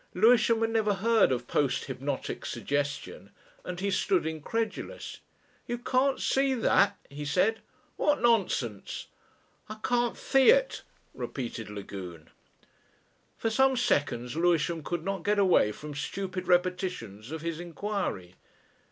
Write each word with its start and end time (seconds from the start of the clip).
Lewisham 0.15 0.61
had 0.61 0.71
never 0.71 0.95
heard 0.95 1.31
of 1.31 1.45
post 1.47 1.85
hypnotic 1.85 2.43
suggestion 2.43 3.29
and 3.63 3.79
he 3.81 3.91
stood 3.91 4.25
incredulous. 4.25 5.19
"You 5.67 5.77
can't 5.77 6.19
see 6.19 6.55
that?" 6.55 6.97
he 7.07 7.23
said. 7.23 7.59
"What 7.97 8.19
nonsense!" 8.19 9.05
"I 9.69 9.75
can't 9.83 10.17
see 10.17 10.49
it," 10.49 10.81
repeated 11.13 11.69
Lagune. 11.69 12.31
For 13.37 13.51
some 13.51 13.77
seconds 13.77 14.35
Lewisham 14.35 14.81
could 14.83 15.03
not 15.05 15.23
get 15.23 15.37
away 15.37 15.71
from 15.71 15.93
stupid 15.93 16.47
repetitions 16.47 17.29
of 17.29 17.41
his 17.43 17.59
inquiry. 17.59 18.33